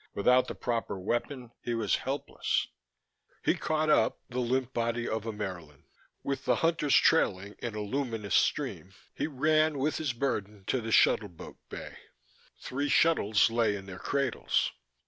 Without 0.15 0.47
the 0.47 0.55
proper 0.55 0.99
weapon 0.99 1.51
he 1.61 1.75
was 1.75 1.97
helpless. 1.97 2.69
He 3.45 3.53
caught 3.53 3.91
up 3.91 4.17
the 4.29 4.39
limp 4.39 4.73
body 4.73 5.07
of 5.07 5.25
Ammaerln. 5.25 5.83
With 6.23 6.45
the 6.45 6.55
Hunters 6.55 6.95
trailing 6.95 7.53
in 7.59 7.75
a 7.75 7.81
luminous 7.81 8.33
stream 8.33 8.95
he 9.13 9.27
ran 9.27 9.77
with 9.77 9.97
his 9.97 10.13
burden 10.13 10.63
to 10.65 10.81
the 10.81 10.91
shuttle 10.91 11.29
boat 11.29 11.57
bay. 11.69 11.97
Three 12.59 12.89
shuttles 12.89 13.51
lay 13.51 13.75
in 13.75 13.85
their 13.85 13.99
cradles. 13.99 14.71